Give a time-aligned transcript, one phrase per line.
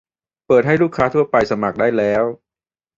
[0.47, 2.23] เปิดให้ลูกค้าทั่วไปสมัครได้แล้ว